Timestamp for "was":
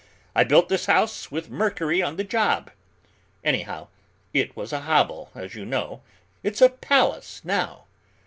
4.57-4.73